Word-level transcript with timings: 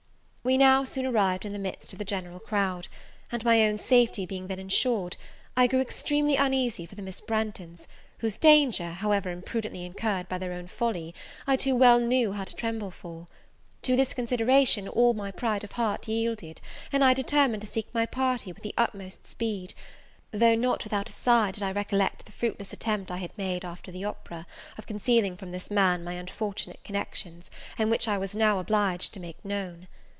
We 0.43 0.57
now 0.57 0.83
soon 0.85 1.05
arrived 1.05 1.45
in 1.45 1.53
the 1.53 1.59
midst 1.59 1.93
of 1.93 1.99
the 1.99 2.03
general 2.03 2.39
crowd; 2.39 2.87
and, 3.31 3.45
my 3.45 3.61
own 3.67 3.77
safety 3.77 4.25
being 4.25 4.47
then 4.47 4.57
insured, 4.57 5.15
I 5.55 5.67
grew 5.67 5.81
extremely 5.81 6.35
uneasy 6.35 6.87
for 6.87 6.95
the 6.95 7.03
Miss 7.03 7.21
Branghtons, 7.21 7.85
whose 8.17 8.39
danger, 8.39 8.93
however 8.93 9.29
imprudently 9.29 9.85
incurred 9.85 10.27
by 10.27 10.39
their 10.39 10.53
own 10.53 10.65
folly, 10.65 11.13
I 11.45 11.57
too 11.57 11.75
well 11.75 11.99
knew 11.99 12.31
how 12.31 12.45
to 12.45 12.55
tremble 12.55 12.89
for. 12.89 13.27
To 13.83 13.95
this 13.95 14.15
consideration 14.15 14.87
all 14.87 15.13
my 15.13 15.29
pride 15.29 15.63
of 15.63 15.73
heart 15.73 16.07
yielded, 16.07 16.59
and 16.91 17.03
I 17.03 17.13
determined 17.13 17.61
to 17.61 17.67
seek 17.67 17.93
my 17.93 18.07
party 18.07 18.51
with 18.51 18.63
the 18.63 18.73
utmost 18.75 19.27
speed; 19.27 19.75
though 20.31 20.55
not 20.55 20.83
without 20.83 21.07
a 21.07 21.11
sigh 21.11 21.51
did 21.51 21.61
I 21.61 21.71
recollect 21.71 22.25
the 22.25 22.31
fruitless 22.31 22.73
attempt 22.73 23.11
I 23.11 23.17
had 23.17 23.37
made 23.37 23.63
after 23.63 23.91
the 23.91 24.05
opera, 24.05 24.47
of 24.75 24.87
concealing 24.87 25.37
from 25.37 25.51
this 25.51 25.69
man 25.69 26.03
my 26.03 26.13
unfortunate 26.13 26.83
connections, 26.83 27.51
which 27.77 28.07
I 28.07 28.17
was 28.17 28.35
now 28.35 28.57
obliged 28.57 29.13
to 29.13 29.19
make 29.19 29.45
known. 29.45 29.87